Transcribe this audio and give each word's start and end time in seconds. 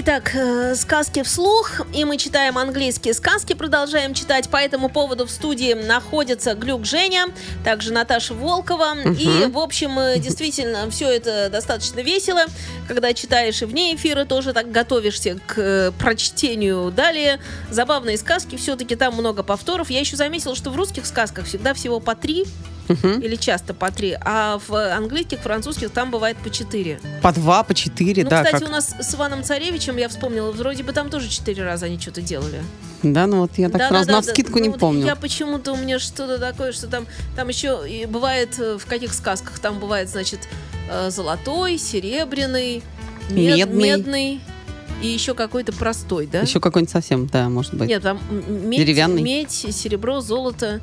Итак, 0.00 0.30
э, 0.32 0.76
сказки 0.76 1.24
вслух, 1.24 1.80
и 1.92 2.04
мы 2.04 2.18
читаем 2.18 2.56
английские 2.56 3.14
сказки, 3.14 3.54
продолжаем 3.54 4.14
читать. 4.14 4.48
По 4.48 4.58
этому 4.58 4.88
поводу 4.88 5.26
в 5.26 5.30
студии 5.30 5.72
находится 5.74 6.54
Глюк 6.54 6.84
Женя, 6.84 7.26
также 7.64 7.92
Наташа 7.92 8.32
Волкова. 8.32 8.94
И, 9.18 9.46
в 9.50 9.58
общем, 9.58 9.98
э, 9.98 10.20
действительно, 10.20 10.88
все 10.88 11.10
это 11.10 11.50
достаточно 11.50 11.98
весело, 11.98 12.42
когда 12.86 13.12
читаешь 13.12 13.60
и 13.60 13.64
вне 13.64 13.96
эфира 13.96 14.24
тоже 14.24 14.52
так 14.52 14.70
готовишься 14.70 15.40
к 15.48 15.58
э, 15.58 15.90
прочтению. 15.98 16.92
Далее, 16.92 17.40
забавные 17.68 18.18
сказки, 18.18 18.54
все-таки 18.54 18.94
там 18.94 19.14
много 19.14 19.42
повторов. 19.42 19.90
Я 19.90 19.98
еще 19.98 20.14
заметила, 20.14 20.54
что 20.54 20.70
в 20.70 20.76
русских 20.76 21.06
сказках 21.06 21.46
всегда 21.46 21.74
всего 21.74 21.98
по 21.98 22.14
три 22.14 22.46
или 22.88 23.36
часто 23.36 23.74
по 23.74 23.90
три, 23.90 24.16
а 24.20 24.58
в 24.66 24.94
английских, 24.94 25.40
французских 25.40 25.90
там 25.90 26.10
бывает 26.10 26.36
по 26.38 26.50
четыре. 26.50 27.00
По 27.22 27.32
два, 27.32 27.62
по 27.62 27.74
четыре, 27.74 28.24
Ну, 28.24 28.30
да. 28.30 28.44
кстати, 28.44 28.60
как- 28.62 28.68
у 28.70 28.72
нас 28.72 28.94
с 29.00 29.14
Иваном 29.14 29.42
Царевичем, 29.44 29.96
я 29.96 30.08
вспомнила, 30.08 30.50
вроде 30.52 30.82
бы 30.82 30.92
там 30.92 31.10
тоже 31.10 31.28
четыре 31.28 31.64
раза 31.64 31.86
они 31.86 31.98
что-то 31.98 32.20
делали. 32.22 32.62
Да, 33.02 33.26
ну 33.26 33.40
вот 33.40 33.52
я 33.58 33.68
так 33.68 33.78
Да, 33.78 33.88
сразу 33.90 34.06
да, 34.08 34.12
на 34.14 34.22
да, 34.22 34.26
вскидку 34.26 34.54
да. 34.54 34.60
не 34.60 34.66
Ну, 34.68 34.72
вот 34.72 34.80
помню. 34.80 35.06
Я 35.06 35.14
почему-то 35.16 35.72
у 35.72 35.76
меня 35.76 35.98
что-то 35.98 36.38
такое, 36.38 36.72
что 36.72 36.86
там, 36.88 37.06
там 37.36 37.48
еще 37.48 37.80
и 37.88 38.06
бывает 38.06 38.58
э, 38.58 38.76
в 38.78 38.86
каких 38.86 39.14
сказках 39.14 39.58
там 39.60 39.78
бывает, 39.78 40.08
значит, 40.08 40.40
э, 40.90 41.10
золотой, 41.10 41.78
серебряный, 41.78 42.82
мед- 43.30 43.56
Медный. 43.68 43.82
медный 43.82 44.40
и 45.02 45.06
еще 45.06 45.34
какой-то 45.34 45.72
простой, 45.72 46.26
да? 46.26 46.40
Еще 46.40 46.58
какой-нибудь 46.58 46.90
совсем, 46.90 47.26
да, 47.28 47.48
может 47.48 47.74
быть. 47.74 47.88
Нет, 47.88 48.02
там 48.02 48.18
медь, 48.30 48.78
Деревянный? 48.80 49.22
медь, 49.22 49.52
серебро, 49.52 50.20
золото 50.20 50.80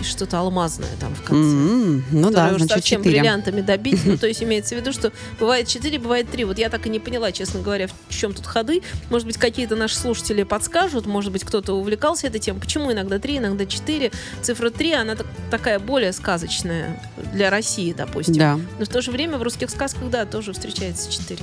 и 0.00 0.04
что-то 0.04 0.38
алмазное 0.38 0.88
там 1.00 1.14
в 1.14 1.22
конце. 1.22 1.50
М, 1.50 2.04
Ну 2.10 2.30
да, 2.30 2.46
уж 2.48 2.56
значит, 2.62 2.70
совсем 2.70 3.00
четыре. 3.00 3.20
бриллиантами 3.20 3.60
добить. 3.60 4.00
Ну, 4.04 4.16
то 4.16 4.26
есть 4.26 4.42
имеется 4.42 4.74
в 4.74 4.78
виду, 4.78 4.92
что 4.92 5.12
бывает 5.40 5.68
4, 5.68 5.98
бывает 5.98 6.30
3. 6.30 6.44
Вот 6.44 6.58
я 6.58 6.68
так 6.70 6.86
и 6.86 6.90
не 6.90 6.98
поняла, 7.00 7.32
честно 7.32 7.60
говоря, 7.60 7.88
в 8.08 8.14
чем 8.14 8.32
тут 8.34 8.46
ходы. 8.46 8.82
Может 9.10 9.26
быть, 9.26 9.36
какие-то 9.38 9.76
наши 9.76 9.96
слушатели 9.96 10.42
подскажут, 10.42 11.06
может 11.06 11.32
быть, 11.32 11.44
кто-то 11.44 11.74
увлекался 11.74 12.26
этой 12.26 12.40
темой. 12.40 12.60
Почему 12.60 12.92
иногда 12.92 13.18
3, 13.18 13.38
иногда 13.38 13.66
4? 13.66 14.10
Цифра 14.42 14.70
3, 14.70 14.92
она 14.92 15.16
так- 15.16 15.26
такая 15.50 15.78
более 15.78 16.12
сказочная 16.12 17.00
для 17.32 17.50
России, 17.50 17.92
допустим. 17.92 18.34
Да. 18.34 18.58
Но 18.78 18.84
в 18.84 18.88
то 18.88 19.00
же 19.02 19.10
время 19.10 19.38
в 19.38 19.42
русских 19.42 19.70
сказках, 19.70 20.10
да, 20.10 20.24
тоже 20.26 20.52
встречается 20.52 21.10
4. 21.10 21.40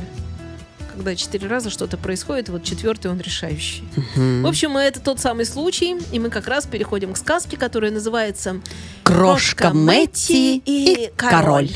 Когда 0.94 1.16
четыре 1.16 1.48
раза 1.48 1.70
что-то 1.70 1.98
происходит, 1.98 2.50
вот 2.50 2.64
четвертый 2.64 3.12
он 3.12 3.20
решающий. 3.20 3.84
В 4.16 4.48
общем, 4.48 4.76
это 4.78 5.00
тот 5.00 5.20
самый 5.20 5.46
случай, 5.46 5.98
и 6.12 6.20
мы 6.20 6.30
как 6.30 6.48
раз 6.48 6.66
переходим 6.66 7.14
к 7.14 7.18
сказке, 7.18 7.58
которая 7.58 7.92
называется 7.92 8.60
Крошка 9.04 9.72
Мэтти 9.74 10.62
и 10.66 11.12
король. 11.16 11.70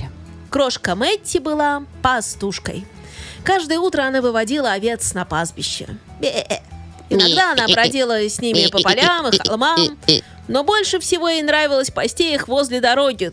Крошка 0.49 0.95
Мэтти 0.95 1.37
была 1.37 1.83
пастушкой. 2.01 2.85
Каждое 3.43 3.79
утро 3.79 4.03
она 4.03 4.21
выводила 4.21 4.71
овец 4.71 5.13
на 5.13 5.23
пастбище. 5.23 5.87
Бе. 6.19 6.61
Иногда 7.09 7.53
она 7.53 7.67
бродила 7.67 8.17
с 8.19 8.41
ними 8.41 8.67
по 8.67 8.81
полям 8.81 9.27
и 9.27 9.37
холмам, 9.37 9.97
но 10.47 10.63
больше 10.63 10.99
всего 10.99 11.29
ей 11.29 11.43
нравилось 11.43 11.91
пасти 11.91 12.33
их 12.33 12.47
возле 12.47 12.81
дороги. 12.81 13.31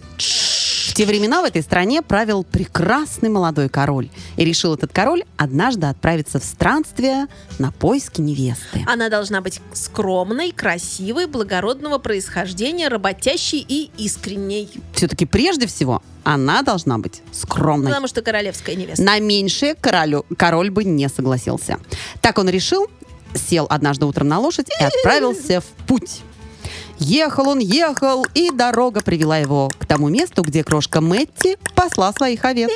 В 0.89 0.95
те 0.95 1.07
времена 1.07 1.43
в 1.43 1.45
этой 1.45 1.63
стране 1.63 2.03
правил 2.03 2.43
прекрасный 2.45 3.29
молодой 3.29 3.69
король. 3.69 4.11
И 4.37 4.45
решил 4.45 4.75
этот 4.75 4.93
король 4.93 5.25
однажды 5.37 5.87
отправиться 5.87 6.41
в 6.41 6.45
странствие 6.45 7.29
на 7.59 7.71
поиски 7.71 8.21
невесты. 8.21 8.85
Она 8.87 9.09
должна 9.09 9.41
быть 9.41 9.61
скромной, 9.73 10.51
красивой, 10.51 11.27
благородного 11.27 11.99
происхождения, 11.99 12.89
работящей 12.89 13.65
и 13.67 13.91
искренней. 13.97 14.69
Все-таки 14.95 15.25
прежде 15.25 15.67
всего 15.67 16.03
она 16.25 16.63
должна 16.63 16.99
быть 16.99 17.23
скромной. 17.33 17.89
Потому 17.89 18.09
что 18.09 18.23
королевская 18.23 18.75
невеста. 18.75 19.03
На 19.03 19.19
меньшее 19.19 19.75
королю, 19.75 20.27
король 20.37 20.71
бы 20.71 20.85
не 20.85 21.09
согласился. 21.09 21.79
Так 22.21 22.39
он 22.39 22.49
решил, 22.49 22.89
сел 23.35 23.67
однажды 23.71 24.07
утром 24.07 24.29
на 24.29 24.39
лошадь 24.39 24.69
и 24.69 24.85
отправился 24.85 25.61
в 25.61 25.87
путь. 25.87 26.21
Ехал 26.99 27.49
он, 27.49 27.59
ехал, 27.59 28.27
и 28.35 28.51
дорога 28.51 29.01
привела 29.01 29.39
его 29.39 29.71
к 29.79 29.87
тому 29.87 30.09
месту, 30.09 30.43
где 30.43 30.63
крошка 30.65 31.01
Мэтти 31.01 31.59
посла 31.75 32.13
своих 32.13 32.45
овец. 32.45 32.71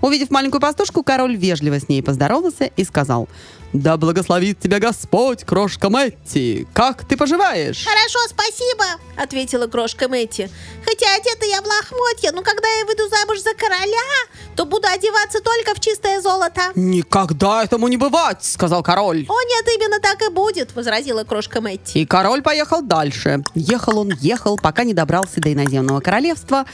Увидев 0.00 0.30
маленькую 0.30 0.60
пастушку, 0.60 1.02
король 1.02 1.36
вежливо 1.36 1.78
с 1.78 1.88
ней 1.88 2.02
поздоровался 2.02 2.64
и 2.64 2.84
сказал, 2.84 3.28
«Да 3.72 3.96
благословит 3.96 4.58
тебя 4.58 4.80
Господь, 4.80 5.44
крошка 5.44 5.90
Мэтти! 5.90 6.66
Как 6.74 7.06
ты 7.06 7.16
поживаешь?» 7.16 7.84
Хорошо, 7.84 8.18
спасибо, 8.28 8.84
ответила 9.16 9.68
крошка 9.68 10.08
Мэтти. 10.08 10.50
Хотя 10.84 11.14
одета 11.14 11.46
я 11.46 11.62
в 11.62 11.66
лохмотья, 11.66 12.32
но 12.32 12.42
когда 12.42 12.66
я 12.66 12.84
выйду 12.84 13.08
замуж 13.08 13.38
за 13.38 13.54
короля, 13.54 14.26
то 14.56 14.64
буду 14.64 14.88
одеваться 14.88 15.40
только 15.40 15.74
в 15.74 15.80
чистое 15.80 16.20
золото. 16.20 16.62
«Никогда 16.74 17.62
этому 17.62 17.86
не 17.86 17.96
бывать!»— 17.96 18.38
сказал 18.44 18.82
король. 18.82 19.26
О, 19.28 19.42
нет, 19.42 19.68
именно 19.76 20.00
так 20.00 20.20
и 20.22 20.30
будет, 20.30 20.74
возразила 20.74 21.22
крошка 21.22 21.60
Мэтти. 21.60 21.98
И 21.98 22.06
король 22.06 22.42
поехал 22.42 22.82
дальше. 22.82 23.44
Ехал 23.54 23.98
он, 23.98 24.12
ехал, 24.20 24.56
пока 24.56 24.82
не 24.82 24.94
добрался 24.94 25.40
до 25.40 25.52
иноземного 25.52 26.00
королевства. 26.00 26.64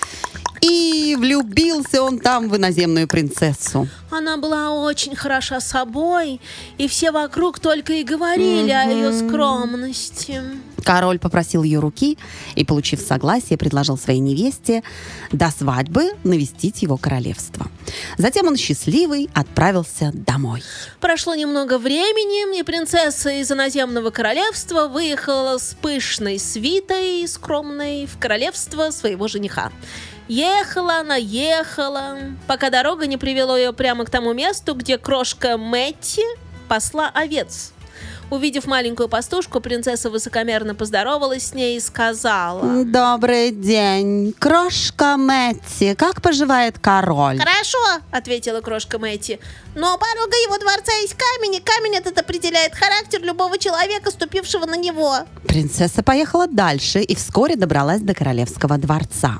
И 0.68 1.16
влюбился 1.16 2.02
он 2.02 2.18
там 2.18 2.48
в 2.48 2.56
иноземную 2.56 3.06
принцессу. 3.06 3.88
Она 4.10 4.36
была 4.36 4.72
очень 4.72 5.14
хороша 5.14 5.60
собой, 5.60 6.40
и 6.78 6.88
все 6.88 7.12
вокруг 7.12 7.60
только 7.60 7.92
и 7.94 8.04
говорили 8.04 8.70
о 8.70 8.84
ее 8.84 9.12
скромности. 9.12 10.42
Король 10.86 11.18
попросил 11.18 11.64
ее 11.64 11.80
руки 11.80 12.16
и, 12.54 12.64
получив 12.64 13.00
согласие, 13.00 13.58
предложил 13.58 13.98
своей 13.98 14.20
невесте 14.20 14.84
до 15.32 15.50
свадьбы 15.50 16.12
навестить 16.22 16.80
его 16.80 16.96
королевство. 16.96 17.66
Затем 18.18 18.46
он 18.46 18.56
счастливый 18.56 19.28
отправился 19.34 20.12
домой. 20.14 20.62
Прошло 21.00 21.34
немного 21.34 21.78
времени, 21.78 22.60
и 22.60 22.62
принцесса 22.62 23.30
из 23.30 23.50
иноземного 23.50 24.10
королевства 24.10 24.86
выехала 24.86 25.58
с 25.58 25.74
пышной 25.74 26.38
свитой 26.38 27.26
скромной 27.26 28.06
в 28.06 28.16
королевство 28.20 28.90
своего 28.90 29.26
жениха. 29.26 29.72
Ехала 30.28 31.00
она, 31.00 31.16
ехала, 31.16 32.16
пока 32.46 32.70
дорога 32.70 33.08
не 33.08 33.16
привела 33.16 33.58
ее 33.58 33.72
прямо 33.72 34.04
к 34.04 34.10
тому 34.10 34.32
месту, 34.34 34.74
где 34.74 34.98
крошка 34.98 35.58
Мэтти 35.58 36.22
посла 36.68 37.10
овец. 37.12 37.72
Увидев 38.28 38.66
маленькую 38.66 39.08
пастушку, 39.08 39.60
принцесса 39.60 40.10
высокомерно 40.10 40.74
поздоровалась 40.74 41.48
с 41.48 41.54
ней 41.54 41.76
и 41.76 41.80
сказала... 41.80 42.84
Добрый 42.84 43.52
день, 43.52 44.34
крошка 44.36 45.16
Мэтти. 45.16 45.94
Как 45.94 46.20
поживает 46.20 46.78
король? 46.80 47.38
«Хорошо»,— 47.38 47.78
ответила 48.10 48.60
крошка 48.60 48.98
Мэтти, 48.98 49.38
«но 49.76 49.94
у 49.94 49.98
порога 49.98 50.36
его 50.44 50.58
дворца 50.58 50.92
есть 51.02 51.14
камень, 51.14 51.56
и 51.56 51.60
камень 51.60 51.94
этот 51.94 52.18
определяет 52.18 52.74
характер 52.74 53.22
любого 53.22 53.58
человека, 53.58 54.10
ступившего 54.10 54.66
на 54.66 54.76
него». 54.76 55.18
Принцесса 55.46 56.02
поехала 56.02 56.48
дальше 56.48 57.02
и 57.02 57.14
вскоре 57.14 57.54
добралась 57.54 58.00
до 58.00 58.12
королевского 58.12 58.76
дворца. 58.76 59.38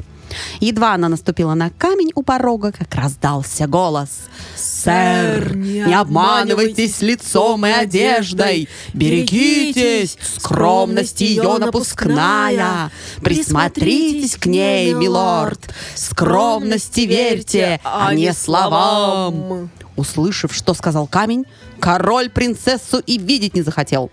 Едва 0.61 0.95
она 0.95 1.09
наступила 1.09 1.55
на 1.55 1.71
камень 1.71 2.13
у 2.15 2.23
порога, 2.23 2.73
как 2.73 2.95
раздался 2.95 3.67
голос. 3.67 4.09
«Сэр, 4.57 5.57
не 5.57 5.95
обманывайтесь 5.95 7.01
лицом 7.03 7.67
и 7.67 7.71
одеждой, 7.71 8.69
берегитесь, 8.95 10.17
скромность 10.39 11.21
ее 11.21 11.59
напускная, 11.59 12.91
присмотритесь 13.23 14.37
к 14.37 14.47
ней, 14.47 14.95
милорд, 14.95 15.61
скромности 15.95 17.01
верьте, 17.01 17.81
а 17.85 18.15
не 18.15 18.33
словам». 18.33 19.71
Услышав, 19.97 20.55
что 20.55 20.75
сказал 20.75 21.07
камень, 21.07 21.47
король 21.81 22.29
принцессу 22.29 22.99
и 22.99 23.17
видеть 23.17 23.55
не 23.55 23.63
захотел. 23.63 24.11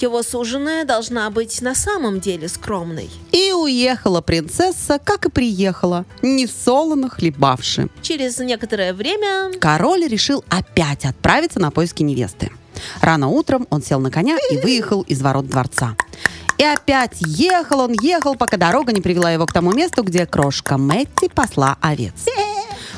Его 0.00 0.22
суженая 0.22 0.84
должна 0.84 1.28
быть 1.28 1.60
на 1.60 1.74
самом 1.74 2.20
деле 2.20 2.48
скромной. 2.48 3.10
И 3.32 3.52
уехала 3.52 4.20
принцесса, 4.20 5.00
как 5.02 5.26
и 5.26 5.30
приехала, 5.30 6.04
не 6.22 6.46
солоно 6.46 7.08
хлебавши. 7.10 7.88
Через 8.00 8.38
некоторое 8.38 8.94
время 8.94 9.50
Король 9.60 10.06
решил 10.06 10.44
опять 10.48 11.04
отправиться 11.04 11.58
на 11.58 11.72
поиски 11.72 12.04
невесты. 12.04 12.52
Рано 13.00 13.26
утром 13.26 13.66
он 13.70 13.82
сел 13.82 13.98
на 13.98 14.12
коня 14.12 14.38
и 14.52 14.58
выехал 14.58 15.02
из 15.02 15.20
ворот 15.20 15.48
дворца. 15.48 15.96
И 16.58 16.64
опять 16.64 17.16
ехал 17.20 17.80
он, 17.80 17.92
ехал, 18.00 18.36
пока 18.36 18.56
дорога 18.56 18.92
не 18.92 19.00
привела 19.00 19.32
его 19.32 19.46
к 19.46 19.52
тому 19.52 19.72
месту, 19.72 20.04
где 20.04 20.26
крошка 20.26 20.78
Мэтти 20.78 21.28
посла 21.28 21.76
овец. 21.80 22.14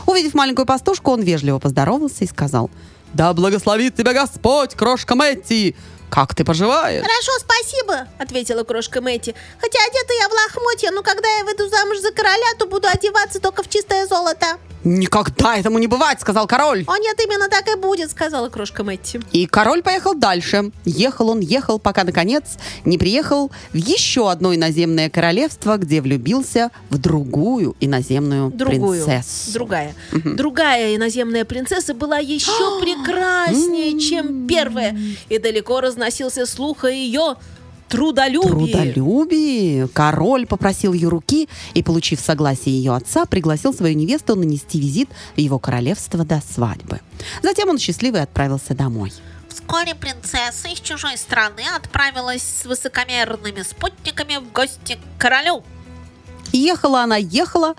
Увидев 0.06 0.34
маленькую 0.34 0.66
пастушку, 0.66 1.12
он 1.12 1.22
вежливо 1.22 1.58
поздоровался 1.58 2.24
и 2.24 2.26
сказал, 2.26 2.70
«Да 3.14 3.32
благословит 3.32 3.96
тебя 3.96 4.12
Господь, 4.12 4.74
крошка 4.74 5.14
Мэтти! 5.14 5.76
Как 6.10 6.34
ты 6.34 6.44
поживаешь?» 6.44 7.02
«Хорошо, 7.02 7.32
спасибо»,— 7.38 8.08
ответила 8.18 8.64
крошка 8.64 9.00
Мэтти. 9.00 9.34
«Хотя 9.60 9.78
одета 9.86 10.12
я 10.20 10.28
в 10.28 10.32
лохмотья, 10.32 10.90
но 10.90 11.02
когда 11.02 11.28
я 11.38 11.44
выйду 11.44 11.68
замуж 11.68 11.98
за 11.98 12.12
короля, 12.12 12.54
то 12.58 12.66
буду 12.66 12.88
одеваться 12.88 13.40
только 13.40 13.62
в 13.62 13.68
чистое 13.68 14.06
золото». 14.06 14.58
Никогда 14.82 15.58
этому 15.58 15.78
не 15.78 15.86
бывать, 15.86 16.20
сказал 16.20 16.46
король. 16.46 16.84
О 16.86 16.96
нет, 16.96 17.20
именно 17.22 17.48
так 17.48 17.68
и 17.68 17.76
будет, 17.76 18.10
сказала 18.10 18.48
крошка 18.48 18.82
Мэтти. 18.82 19.20
И 19.30 19.46
король 19.46 19.82
поехал 19.82 20.14
дальше. 20.14 20.72
Ехал 20.86 21.28
он, 21.28 21.40
ехал, 21.40 21.78
пока, 21.78 22.04
наконец, 22.04 22.44
не 22.86 22.96
приехал 22.96 23.50
в 23.72 23.76
еще 23.76 24.30
одно 24.30 24.54
иноземное 24.54 25.10
королевство, 25.10 25.76
где 25.76 26.00
влюбился 26.00 26.70
в 26.88 26.96
другую 26.96 27.76
иноземную 27.80 28.50
Другую. 28.50 29.04
принцессу. 29.04 29.52
Другая. 29.52 29.94
Другая 30.12 30.96
иноземная 30.96 31.44
принцесса 31.44 31.92
была 31.92 32.18
еще 32.18 32.50
прекраснее, 32.80 34.00
чем 34.00 34.46
первая. 34.46 34.98
И 35.28 35.36
далеко 35.36 35.82
разносился 36.00 36.46
слух 36.46 36.84
о 36.84 36.90
ее 36.90 37.36
трудолюбии. 37.88 38.72
Трудолюбие. 38.72 39.88
Король 39.88 40.46
попросил 40.46 40.94
ее 40.94 41.08
руки 41.08 41.48
и, 41.74 41.82
получив 41.82 42.20
согласие 42.20 42.74
ее 42.74 42.94
отца, 42.94 43.26
пригласил 43.26 43.74
свою 43.74 43.94
невесту 43.94 44.34
нанести 44.34 44.80
визит 44.80 45.10
в 45.36 45.38
его 45.38 45.58
королевство 45.58 46.24
до 46.24 46.40
свадьбы. 46.40 47.00
Затем 47.42 47.68
он 47.68 47.78
счастливый 47.78 48.22
отправился 48.22 48.74
домой. 48.74 49.12
Вскоре 49.48 49.94
принцесса 49.94 50.68
из 50.68 50.80
чужой 50.80 51.18
страны 51.18 51.64
отправилась 51.76 52.42
с 52.42 52.64
высокомерными 52.64 53.62
спутниками 53.62 54.38
в 54.38 54.52
гости 54.52 54.94
к 54.94 55.20
королю. 55.20 55.62
Ехала 56.52 57.02
она, 57.02 57.16
ехала, 57.16 57.74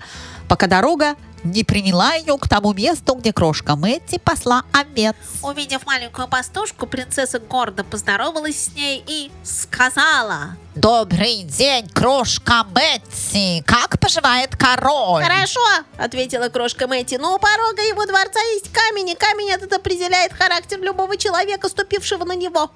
пока 0.48 0.66
дорога 0.66 1.16
не 1.44 1.64
привела 1.64 2.14
ее 2.14 2.36
к 2.38 2.48
тому 2.48 2.72
месту, 2.72 3.14
где 3.14 3.32
крошка 3.32 3.76
Мэтти 3.76 4.18
посла 4.18 4.64
овец. 4.72 5.16
Увидев 5.42 5.86
маленькую 5.86 6.28
пастушку, 6.28 6.86
принцесса 6.86 7.38
гордо 7.38 7.84
поздоровалась 7.84 8.64
с 8.64 8.74
ней 8.74 9.02
и 9.06 9.30
сказала... 9.42 10.56
Добрый 10.74 11.42
день, 11.42 11.86
крошка 11.88 12.64
Мэтти! 12.64 13.62
Как 13.66 14.00
поживает 14.00 14.56
король? 14.56 15.22
Хорошо, 15.22 15.60
ответила 15.98 16.48
крошка 16.48 16.86
Мэтти, 16.86 17.16
но 17.16 17.34
у 17.34 17.38
порога 17.38 17.82
его 17.82 18.06
дворца 18.06 18.40
есть 18.54 18.72
камень, 18.72 19.10
и 19.10 19.14
камень 19.14 19.50
этот 19.50 19.72
определяет 19.74 20.32
характер 20.32 20.80
любого 20.80 21.16
человека, 21.18 21.68
ступившего 21.68 22.24
на 22.24 22.34
него. 22.34 22.70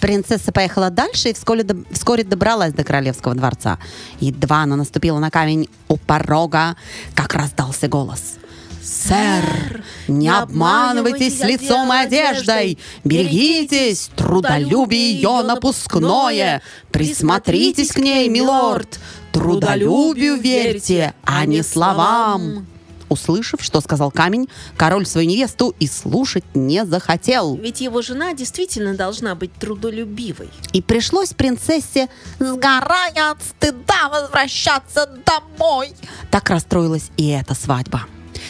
Принцесса 0.00 0.52
поехала 0.52 0.90
дальше 0.90 1.30
и 1.30 1.34
вскоре, 1.34 1.66
вскоре 1.90 2.24
добралась 2.24 2.72
до 2.72 2.84
королевского 2.84 3.34
дворца. 3.34 3.78
Едва 4.20 4.62
она 4.62 4.76
наступила 4.76 5.18
на 5.18 5.30
камень 5.30 5.68
у 5.88 5.96
порога, 5.96 6.76
как 7.14 7.34
раздался 7.34 7.88
голос. 7.88 8.36
«Сэр, 8.82 9.84
не 10.06 10.28
обманывайтесь 10.28 11.40
лицом 11.40 11.92
и 11.92 11.96
одеждой! 11.96 12.78
Берегитесь, 13.04 14.10
трудолюбие 14.16 15.12
ее 15.12 15.42
напускное! 15.42 16.62
Присмотритесь 16.90 17.90
к 17.90 17.98
ней, 17.98 18.28
милорд! 18.28 18.98
Трудолюбию 19.32 20.36
верьте, 20.36 21.12
а 21.24 21.44
не 21.44 21.62
словам!» 21.62 22.66
Услышав, 23.08 23.62
что 23.62 23.80
сказал 23.80 24.10
камень, 24.10 24.48
король 24.76 25.06
свою 25.06 25.28
невесту 25.28 25.74
и 25.78 25.86
слушать 25.86 26.44
не 26.54 26.84
захотел. 26.84 27.56
Ведь 27.56 27.80
его 27.80 28.02
жена 28.02 28.34
действительно 28.34 28.94
должна 28.94 29.34
быть 29.34 29.52
трудолюбивой. 29.54 30.50
И 30.72 30.82
пришлось 30.82 31.32
принцессе 31.32 32.08
Сгорая 32.38 33.32
от 33.32 33.42
стыда 33.42 34.08
возвращаться 34.10 35.08
домой. 35.24 35.92
Так 36.30 36.50
расстроилась 36.50 37.10
и 37.16 37.28
эта 37.28 37.54
свадьба. 37.54 38.02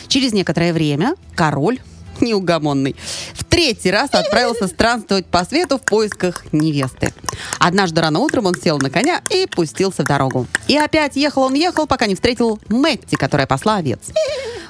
Через 0.08 0.32
некоторое 0.32 0.72
время 0.72 1.14
король, 1.34 1.78
неугомонный, 2.20 2.96
в 3.34 3.44
третий 3.44 3.90
раз 3.90 4.10
отправился 4.12 4.66
странствовать 4.66 5.26
по 5.26 5.44
свету 5.44 5.78
в 5.78 5.82
поисках 5.82 6.44
невесты. 6.52 7.12
Однажды 7.58 8.00
рано 8.00 8.20
утром 8.20 8.46
он 8.46 8.54
сел 8.54 8.78
на 8.78 8.90
коня 8.90 9.22
и 9.30 9.46
пустился 9.46 10.02
в 10.04 10.06
дорогу. 10.06 10.46
И 10.66 10.76
опять 10.76 11.16
ехал 11.16 11.42
он 11.42 11.54
ехал, 11.54 11.86
пока 11.86 12.06
не 12.06 12.14
встретил 12.14 12.58
Мэтти, 12.68 13.16
которая 13.16 13.46
посла 13.46 13.76
овец. 13.76 14.00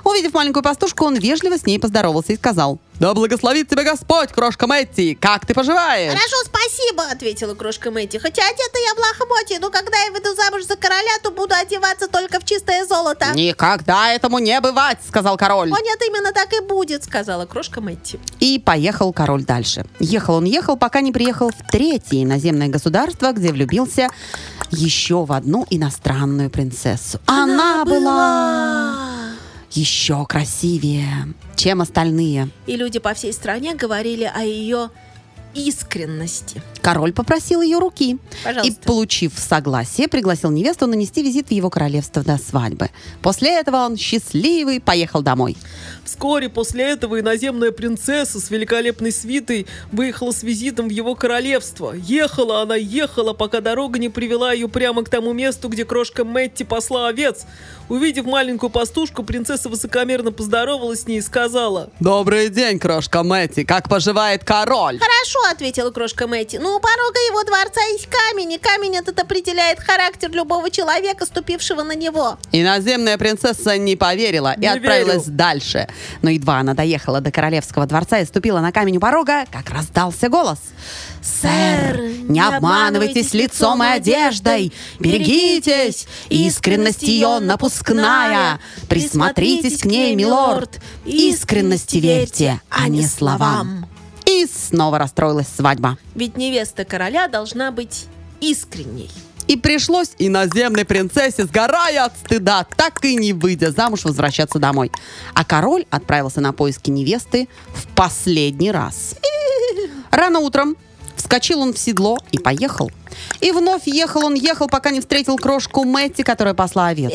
Увидев 0.04 0.32
маленькую 0.32 0.62
пастушку, 0.62 1.04
он 1.04 1.16
вежливо 1.16 1.58
с 1.58 1.66
ней 1.66 1.78
поздоровался 1.78 2.32
и 2.32 2.36
сказал, 2.36 2.78
«Да 3.00 3.14
благословит 3.14 3.68
тебя 3.68 3.84
Господь, 3.84 4.32
крошка 4.32 4.66
Мэтти! 4.66 5.14
Как 5.14 5.46
ты 5.46 5.54
поживаешь?» 5.54 6.12
Хорошо, 6.12 6.36
спасибо, 6.44 7.04
ответила 7.04 7.54
крошка 7.54 7.92
Мэтти. 7.92 8.18
Хотя 8.18 8.42
одета 8.42 8.78
я 8.78 8.94
в 8.94 8.98
лохмотье, 8.98 9.60
но 9.60 9.70
когда 9.70 9.96
я 9.98 10.10
выйду 10.10 10.34
замуж 10.34 10.64
за 10.64 10.76
короля, 10.76 11.12
то 11.22 11.30
буду 11.30 11.54
одеваться 11.54 12.08
только 12.08 12.40
в 12.40 12.44
чистое 12.44 12.84
золото. 12.86 13.26
«Никогда 13.34 14.12
этому 14.12 14.40
не 14.40 14.60
бывать!»— 14.60 14.98
сказал 15.08 15.36
король. 15.36 15.72
О 15.72 15.80
нет, 15.80 16.00
именно 16.08 16.32
так 16.32 16.52
и 16.52 16.60
будет, 16.60 17.04
сказала 17.04 17.46
крошка 17.46 17.80
Мэтти. 17.80 18.18
И 18.40 18.58
поехал 18.58 19.12
король 19.12 19.44
дальше. 19.44 19.86
Ехал 20.00 20.36
он, 20.36 20.44
ехал, 20.44 20.76
пока 20.76 21.00
не 21.00 21.12
приехал 21.12 21.50
в 21.50 21.70
третье 21.70 22.24
иноземное 22.24 22.68
государство, 22.68 23.30
где 23.30 23.52
влюбился 23.52 24.08
еще 24.70 25.24
в 25.24 25.32
одну 25.32 25.66
иностранную 25.70 26.50
принцессу. 26.50 27.20
Она, 27.26 27.84
была 27.84 28.47
еще 29.78 30.26
красивее, 30.26 31.34
чем 31.56 31.80
остальные. 31.80 32.48
И 32.66 32.76
люди 32.76 32.98
по 32.98 33.14
всей 33.14 33.32
стране 33.32 33.74
говорили 33.74 34.24
о 34.24 34.42
ее 34.42 34.90
искренности. 35.58 36.62
Король 36.80 37.12
попросил 37.12 37.60
ее 37.60 37.78
руки. 37.78 38.18
Пожалуйста. 38.44 38.72
И, 38.72 38.86
получив 38.86 39.32
согласие, 39.36 40.08
пригласил 40.08 40.50
невесту 40.50 40.86
нанести 40.86 41.22
визит 41.22 41.48
в 41.48 41.50
его 41.50 41.70
королевство 41.70 42.22
до 42.22 42.38
свадьбы. 42.38 42.90
После 43.20 43.58
этого 43.58 43.78
он 43.78 43.96
счастливый 43.96 44.80
поехал 44.80 45.22
домой. 45.22 45.56
Вскоре 46.04 46.48
после 46.48 46.84
этого 46.84 47.20
иноземная 47.20 47.70
принцесса 47.70 48.40
с 48.40 48.50
великолепной 48.50 49.12
свитой 49.12 49.66
выехала 49.92 50.30
с 50.30 50.42
визитом 50.42 50.88
в 50.88 50.90
его 50.90 51.14
королевство. 51.14 51.92
Ехала 51.92 52.62
она, 52.62 52.76
ехала, 52.76 53.34
пока 53.34 53.60
дорога 53.60 53.98
не 53.98 54.08
привела 54.08 54.52
ее 54.52 54.68
прямо 54.68 55.02
к 55.02 55.08
тому 55.08 55.32
месту, 55.32 55.68
где 55.68 55.84
крошка 55.84 56.24
Мэтти 56.24 56.62
посла 56.62 57.08
овец. 57.08 57.44
Увидев 57.88 58.26
маленькую 58.26 58.70
пастушку, 58.70 59.22
принцесса 59.22 59.68
высокомерно 59.68 60.32
поздоровалась 60.32 61.02
с 61.02 61.06
ней 61.06 61.18
и 61.18 61.22
сказала... 61.22 61.90
Добрый 62.00 62.48
день, 62.50 62.78
крошка 62.78 63.22
Мэтти. 63.22 63.64
Как 63.64 63.88
поживает 63.88 64.44
король? 64.44 64.98
Хорошо, 64.98 65.38
ответила 65.50 65.90
крошка 65.90 66.26
Мэтти. 66.26 66.56
Но 66.56 66.76
у 66.76 66.80
порога 66.80 67.18
его 67.28 67.42
дворца 67.44 67.80
есть 67.92 68.08
камень, 68.08 68.52
и 68.52 68.58
камень 68.58 68.96
этот 68.96 69.18
определяет 69.18 69.80
характер 69.80 70.30
любого 70.32 70.70
человека, 70.70 71.26
ступившего 71.26 71.82
на 71.82 71.94
него. 71.94 72.38
Иноземная 72.52 73.18
принцесса 73.18 73.78
не 73.78 73.96
поверила 73.96 74.54
и 74.54 74.60
Не 74.60 74.66
отправилась 74.68 75.26
верю. 75.26 75.36
дальше. 75.36 75.88
Но 76.22 76.30
едва 76.30 76.58
она 76.58 76.74
доехала 76.74 77.20
до 77.20 77.30
королевского 77.30 77.86
дворца 77.86 78.20
и 78.20 78.24
ступила 78.24 78.60
на 78.60 78.72
камень 78.72 78.96
у 78.96 79.00
порога, 79.00 79.44
как 79.50 79.70
раздался 79.70 80.28
голос. 80.28 80.58
«Сэр, 81.22 82.00
не 82.28 82.40
обманывайтесь 82.40 83.34
лицом 83.34 83.82
и 83.82 83.86
одеждой! 83.86 84.72
Берегитесь! 84.98 86.06
Искренность 86.28 87.02
ее 87.02 87.38
напускная! 87.40 88.60
Присмотритесь 88.88 89.80
к 89.80 89.84
ней, 89.84 90.14
милорд! 90.14 90.80
Искренности 91.04 91.98
верьте, 91.98 92.60
а 92.70 92.88
не 92.88 93.06
словам!» 93.06 93.86
И 94.38 94.46
снова 94.46 94.98
расстроилась 94.98 95.48
свадьба. 95.48 95.98
Ведь 96.14 96.36
невеста 96.36 96.84
короля 96.84 97.26
должна 97.26 97.72
быть 97.72 98.06
искренней. 98.40 99.10
И 99.48 99.56
пришлось 99.56 100.10
иноземной 100.18 100.84
принцессе, 100.84 101.44
сгорая 101.44 102.04
от 102.04 102.16
стыда, 102.16 102.64
так 102.76 103.04
и 103.04 103.16
не 103.16 103.32
выйдя 103.32 103.72
замуж, 103.72 104.04
возвращаться 104.04 104.60
домой. 104.60 104.92
А 105.34 105.44
король 105.44 105.86
отправился 105.90 106.40
на 106.40 106.52
поиски 106.52 106.88
невесты 106.88 107.48
в 107.74 107.88
последний 107.96 108.70
раз. 108.70 109.16
Рано 110.12 110.38
утром 110.38 110.76
вскочил 111.16 111.60
он 111.60 111.74
в 111.74 111.78
седло 111.78 112.16
и 112.30 112.38
поехал. 112.38 112.92
И 113.40 113.50
вновь 113.50 113.88
ехал 113.88 114.24
он, 114.24 114.34
ехал, 114.34 114.68
пока 114.68 114.90
не 114.90 115.00
встретил 115.00 115.36
крошку 115.36 115.84
Мэтти, 115.84 116.22
которая 116.22 116.54
посла 116.54 116.86
овец. 116.86 117.12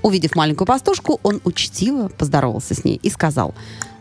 Увидев 0.00 0.34
маленькую 0.34 0.66
пастушку, 0.66 1.20
он 1.22 1.42
учтиво 1.44 2.08
поздоровался 2.08 2.74
с 2.74 2.84
ней 2.84 2.98
и 3.02 3.10
сказал, 3.10 3.54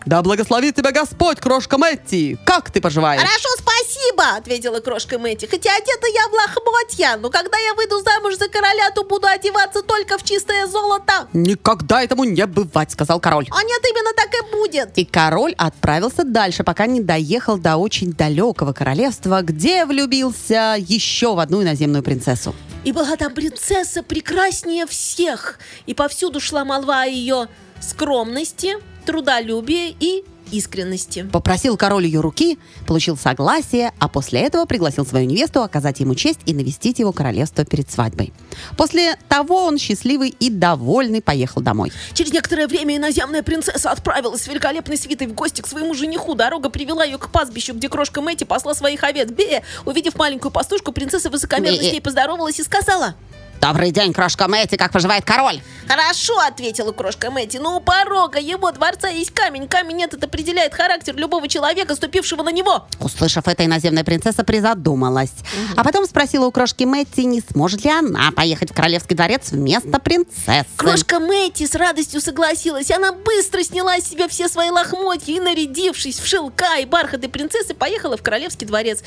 «Да 0.06 0.22
благословит 0.22 0.76
тебя 0.76 0.92
Господь, 0.92 1.40
крошка 1.40 1.78
Мэтти! 1.78 2.38
Как 2.46 2.72
ты 2.72 2.82
поживаешь?» 2.82 3.22
Хорошо, 3.22 3.50
спасибо, 3.58 4.36
ответила 4.38 4.80
крошка 4.80 5.18
Мэтти. 5.18 5.46
Хотя 5.46 5.72
одета 5.76 6.08
я 6.14 6.28
в 6.28 6.34
лохмотья, 6.34 7.18
но 7.18 7.30
когда 7.30 7.58
я 7.58 7.74
выйду 7.74 8.00
замуж 8.02 8.36
за 8.36 8.50
короля, 8.50 8.90
то 8.92 9.04
буду 9.04 9.28
одеваться 9.28 9.82
только 9.82 10.18
в 10.18 10.24
чистое 10.24 10.68
золото. 10.68 11.28
«Никогда 11.34 12.04
этому 12.04 12.24
не 12.24 12.46
бывать»,— 12.46 12.92
сказал 12.94 13.20
король. 13.20 13.48
А 13.52 13.64
нет, 13.64 13.82
именно 13.90 14.14
так 14.16 14.30
и 14.34 14.52
будет. 14.52 14.98
И 14.98 15.06
король 15.06 15.54
отправился 15.58 16.24
дальше, 16.24 16.64
пока 16.64 16.86
не 16.86 17.02
доехал 17.02 17.58
до 17.58 17.78
очень 17.78 18.12
далекого 18.14 18.74
королевства, 18.74 19.42
где 19.42 19.86
влюбился 19.86 20.76
еще 20.78 21.36
в 21.36 21.40
одну 21.40 21.64
иноземную 21.64 22.04
принцессу. 22.04 22.56
И 22.84 22.92
была 22.92 23.16
там 23.16 23.34
принцесса 23.34 24.04
прекраснее 24.04 24.86
всех. 24.86 25.60
И 25.86 25.94
повсюду 25.94 26.40
шла 26.40 26.66
молва 26.66 27.04
о 27.04 27.06
ее 27.06 27.48
скромности, 27.80 28.76
трудолюбии 29.06 29.96
и 30.00 30.24
искренности. 30.52 31.28
Попросил 31.32 31.78
король 31.78 32.06
ее 32.06 32.22
руки, 32.22 32.58
получил 32.86 33.18
согласие, 33.18 33.92
а 34.00 34.08
после 34.08 34.42
этого 34.42 34.66
пригласил 34.66 35.06
свою 35.06 35.26
невесту 35.26 35.64
оказать 35.64 36.00
ему 36.00 36.16
честь 36.16 36.40
и 36.46 36.54
навестить 36.54 37.00
его 37.00 37.12
королевство 37.12 37.66
перед 37.66 37.90
свадьбой. 37.90 38.34
После 38.78 39.18
того 39.28 39.66
он 39.66 39.78
счастливый 39.78 40.30
и 40.30 40.50
довольный 40.50 41.22
поехал 41.22 41.62
домой. 41.62 41.92
Через 42.14 42.32
некоторое 42.32 42.68
время 42.68 42.98
иноземная 42.98 43.44
принцесса 43.44 43.92
отправилась 43.92 44.44
с 44.44 44.48
великолепной 44.48 44.98
свитой 44.98 45.28
в 45.28 45.34
гости 45.34 45.62
к 45.62 45.68
своему 45.68 45.94
жениху. 45.94 46.36
Дорога 46.36 46.70
привела 46.70 47.04
ее 47.04 47.18
к 47.18 47.30
пастбищу, 47.30 47.74
где 47.74 47.90
крошка 47.90 48.22
Мэти 48.22 48.44
посла 48.44 48.74
своих 48.74 49.04
овец. 49.04 49.30
Бе! 49.30 49.64
Увидев 49.86 50.16
маленькую 50.16 50.52
пастушку, 50.52 50.92
принцесса 50.92 51.30
высокомерно 51.30 51.78
с 51.78 51.92
ней 51.92 52.02
поздоровалась 52.02 52.60
и 52.60 52.64
сказала... 52.64 53.16
Добрый 53.64 53.92
день, 53.92 54.12
крошка 54.12 54.50
Мэтти, 54.50 54.76
как 54.76 54.92
поживает 54.92 55.24
король? 55.24 55.62
Хорошо, 55.88 56.38
ответила 56.38 56.92
крошка 56.92 57.32
Мэтти, 57.32 57.60
но 57.60 57.78
у 57.78 57.80
порога 57.80 58.38
его 58.38 58.70
дворца 58.74 59.08
есть 59.08 59.32
камень. 59.32 59.70
Камень 59.70 60.04
этот 60.04 60.22
определяет 60.22 60.74
характер 60.74 61.16
любого 61.16 61.48
человека, 61.48 61.96
ступившего 61.96 62.44
на 62.44 62.50
него. 62.50 62.86
Услышав 63.00 63.48
это, 63.48 63.64
иноземная 63.64 64.04
принцесса 64.04 64.44
призадумалась. 64.44 65.32
А 65.78 65.84
потом 65.86 66.06
спросила 66.06 66.46
у 66.46 66.52
крошки 66.52 66.84
Мэтти, 66.84 67.22
не 67.22 67.40
сможет 67.40 67.86
ли 67.86 67.90
она 67.90 68.32
поехать 68.32 68.72
в 68.72 68.74
королевский 68.74 69.16
дворец 69.16 69.52
вместо 69.52 69.98
принцессы. 69.98 70.68
Крошка 70.76 71.22
Мэтти 71.22 71.66
с 71.66 71.74
радостью 71.76 72.20
согласилась. 72.20 72.92
Она 72.92 73.14
быстро 73.14 73.64
сняла 73.64 73.98
с 73.98 74.10
себя 74.10 74.28
все 74.28 74.50
свои 74.50 74.72
лохмотья 74.72 75.36
и, 75.36 75.40
нарядившись 75.40 76.20
в 76.20 76.28
шелка 76.28 76.80
и 76.80 76.86
бархаты 76.86 77.30
принцессы, 77.30 77.74
поехала 77.74 78.18
в 78.18 78.24
королевский 78.24 78.68
дворец. 78.68 79.04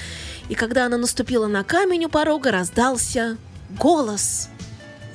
И 0.49 0.55
когда 0.55 0.87
она 0.87 0.97
наступила 0.97 1.47
на 1.47 1.63
камень 1.63 2.07
у 2.07 2.09
порога, 2.09 2.51
раздался 2.53 3.37
голос. 3.71 4.49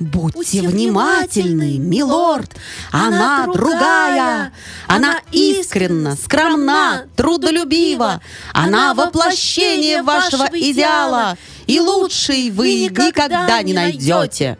Будьте 0.00 0.36
Будьте 0.36 0.62
внимательны, 0.62 1.78
милорд. 1.78 2.50
Она 2.90 3.44
Она 3.44 3.52
другая. 3.52 4.52
Она 4.88 5.20
искренна, 5.30 6.16
скромна, 6.16 7.04
трудолюбива. 7.14 8.20
Она 8.52 8.90
Она 8.90 8.94
воплощение 8.94 10.02
вашего 10.02 10.48
идеала. 10.52 11.36
И 11.68 11.78
лучшей 11.78 12.50
вы 12.50 12.86
никогда 12.86 13.62
не 13.62 13.72
найдете. 13.74 14.58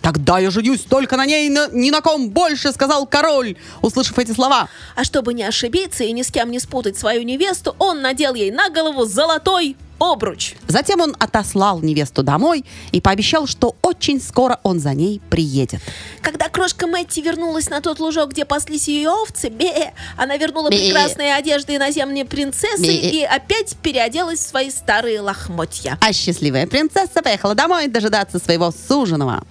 Тогда 0.00 0.38
я 0.38 0.50
женюсь 0.50 0.80
только 0.80 1.18
на 1.18 1.26
ней, 1.26 1.50
на- 1.50 1.68
ни 1.72 1.90
на 1.90 2.00
ком 2.00 2.30
больше, 2.30 2.72
сказал 2.72 3.06
король, 3.06 3.56
услышав 3.82 4.18
эти 4.18 4.32
слова. 4.32 4.70
А 4.96 5.04
чтобы 5.04 5.34
не 5.34 5.42
ошибиться 5.42 6.04
и 6.04 6.12
ни 6.12 6.22
с 6.22 6.30
кем 6.30 6.50
не 6.50 6.58
спутать 6.58 6.98
свою 6.98 7.22
невесту, 7.22 7.76
он 7.78 8.00
надел 8.00 8.34
ей 8.34 8.50
на 8.50 8.70
голову 8.70 9.04
золотой 9.04 9.76
обруч. 10.00 10.54
Затем 10.66 11.00
он 11.00 11.14
отослал 11.18 11.80
невесту 11.80 12.22
домой 12.22 12.64
и 12.90 13.00
пообещал, 13.00 13.46
что 13.46 13.76
очень 13.82 14.20
скоро 14.20 14.58
он 14.62 14.80
за 14.80 14.94
ней 14.94 15.20
приедет. 15.30 15.80
Когда 16.22 16.48
крошка 16.48 16.86
Мэтти 16.86 17.20
вернулась 17.20 17.68
на 17.70 17.80
тот 17.80 18.00
лужок, 18.00 18.30
где 18.30 18.44
паслись 18.44 18.88
ее 18.88 19.10
овцы, 19.10 19.48
бе, 19.48 19.92
она 20.16 20.36
вернула 20.36 20.68
прекрасные 20.68 21.34
одежды 21.34 21.76
иноземной 21.76 22.24
принцессы 22.24 22.92
и 22.92 23.22
опять 23.22 23.76
переоделась 23.76 24.40
в 24.40 24.48
свои 24.48 24.70
старые 24.70 25.20
лохмотья. 25.20 25.98
А 26.00 26.12
счастливая 26.12 26.66
принцесса 26.66 27.22
поехала 27.22 27.54
домой 27.54 27.88
дожидаться 27.88 28.38
своего 28.38 28.72
суженого. 28.88 29.44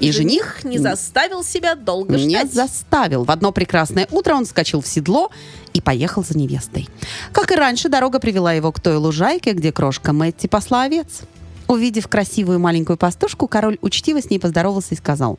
И 0.00 0.12
жених 0.12 0.64
не 0.64 0.78
заставил 0.78 1.42
себя 1.42 1.74
долго 1.74 2.16
не 2.16 2.36
ждать. 2.36 2.52
заставил. 2.52 3.24
В 3.24 3.30
одно 3.30 3.52
прекрасное 3.52 4.06
утро 4.10 4.34
он 4.34 4.44
вскочил 4.44 4.80
в 4.80 4.86
седло 4.86 5.30
и 5.72 5.80
поехал 5.80 6.24
за 6.24 6.36
невестой. 6.38 6.88
Как 7.32 7.50
и 7.50 7.54
раньше, 7.56 7.88
дорога 7.88 8.20
привела 8.20 8.52
его 8.52 8.70
к 8.72 8.80
той 8.80 8.96
лужайке, 8.96 9.52
где 9.52 9.72
крошка 9.72 10.12
Мэтти 10.12 10.46
пасла 10.46 10.82
овец. 10.84 11.22
Увидев 11.66 12.08
красивую 12.08 12.58
маленькую 12.58 12.96
пастушку, 12.96 13.46
король 13.46 13.78
учтиво 13.82 14.22
с 14.22 14.30
ней 14.30 14.38
поздоровался 14.38 14.94
и 14.94 14.96
сказал, 14.96 15.38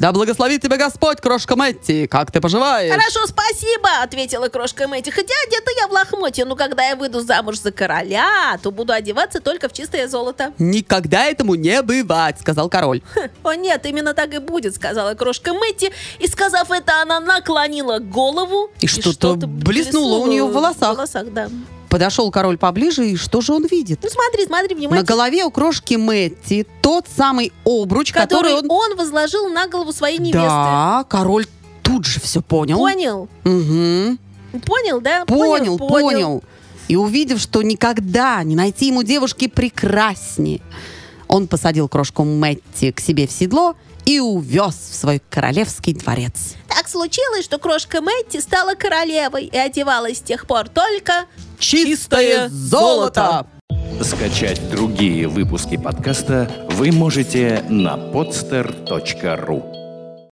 «Да 0.00 0.12
благословит 0.12 0.62
тебя 0.62 0.78
Господь, 0.78 1.20
крошка 1.20 1.56
Мэтти! 1.56 2.06
Как 2.06 2.32
ты 2.32 2.40
поживаешь?» 2.40 2.90
Хорошо, 2.90 3.26
спасибо, 3.26 4.02
ответила 4.02 4.48
крошка 4.48 4.88
Мэтти. 4.88 5.10
Хотя 5.10 5.34
одета 5.46 5.70
я 5.78 5.88
в 5.88 5.92
лохмотье, 5.92 6.46
но 6.46 6.56
когда 6.56 6.88
я 6.88 6.96
выйду 6.96 7.20
замуж 7.20 7.58
за 7.58 7.70
короля, 7.70 8.58
то 8.62 8.70
буду 8.70 8.94
одеваться 8.94 9.40
только 9.40 9.68
в 9.68 9.74
чистое 9.74 10.08
золото. 10.08 10.54
«Никогда 10.58 11.26
этому 11.26 11.54
не 11.54 11.82
бывать»,— 11.82 12.38
сказал 12.40 12.70
король. 12.70 13.02
О 13.42 13.52
нет, 13.52 13.84
именно 13.84 14.14
так 14.14 14.32
и 14.32 14.38
будет, 14.38 14.74
сказала 14.74 15.12
крошка 15.12 15.52
Мэтти. 15.52 15.92
И 16.18 16.26
сказав 16.28 16.70
это, 16.70 17.02
она 17.02 17.20
наклонила 17.20 17.98
голову. 17.98 18.70
И 18.80 18.86
что-то 18.86 19.34
блеснуло 19.46 20.16
у 20.16 20.26
неё 20.28 20.46
в 20.46 20.54
волосах. 20.54 20.94
В 20.94 20.96
волосах, 20.96 21.26
да. 21.30 21.50
Подошел 21.90 22.30
король 22.30 22.56
поближе, 22.56 23.08
и 23.10 23.16
что 23.16 23.40
же 23.40 23.52
он 23.52 23.66
видит? 23.66 23.98
Ну 24.02 24.08
смотри, 24.08 24.46
смотри 24.46 24.74
На 24.74 24.78
внимательно. 24.78 25.02
голове 25.02 25.44
у 25.44 25.50
крошки 25.50 25.94
Мэтти 25.94 26.64
тот 26.80 27.06
самый 27.14 27.52
обруч, 27.64 28.12
который, 28.12 28.54
который 28.54 28.70
он... 28.70 28.70
он 28.70 28.96
возложил 28.96 29.48
на 29.48 29.66
голову 29.66 29.92
своей 29.92 30.18
невесты. 30.18 30.38
Да, 30.38 31.04
король 31.08 31.46
тут 31.82 32.06
же 32.06 32.20
все 32.20 32.40
понял. 32.42 32.78
Понял? 32.78 33.28
Мгм. 33.42 34.20
Понял, 34.64 35.00
да? 35.00 35.24
Понял, 35.24 35.78
понял. 35.78 36.44
И 36.86 36.94
увидев, 36.94 37.40
что 37.40 37.60
никогда 37.62 38.40
не 38.44 38.54
найти 38.54 38.86
ему 38.86 39.02
девушки 39.02 39.48
прекраснее, 39.48 40.60
он 41.26 41.48
посадил 41.48 41.88
крошку 41.88 42.22
Мэтти 42.24 42.92
к 42.92 43.00
себе 43.00 43.26
в 43.26 43.32
седло 43.32 43.74
и 44.04 44.20
увез 44.20 44.74
в 44.74 44.94
свой 44.94 45.20
королевский 45.28 45.94
дворец. 45.94 46.54
Так 46.68 46.88
случилось, 46.88 47.44
что 47.44 47.58
крошка 47.58 48.00
Мэтти 48.00 48.38
стала 48.40 48.74
королевой 48.74 49.46
и 49.46 49.56
одевалась 49.58 50.18
с 50.18 50.22
тех 50.22 50.46
пор 50.46 50.68
только 50.68 51.26
Чистое 51.60 52.48
золото! 52.48 53.46
Скачать 54.00 54.70
другие 54.70 55.28
выпуски 55.28 55.76
подкаста 55.76 56.50
вы 56.70 56.90
можете 56.90 57.62
на 57.68 57.96
podster.ru 57.96 59.79